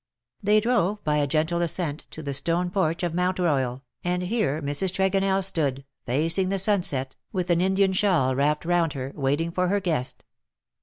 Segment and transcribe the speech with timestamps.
[0.41, 4.59] They drove, by a gentle ascent, to the stone porch of Mount Royal, and here
[4.59, 4.91] Mrs.
[4.91, 8.65] Tregonell stood, facing the sunset, with an 46 BUT THEN CAME ONE, Indian shawl wrapped
[8.65, 10.23] round her, waiting for her guest.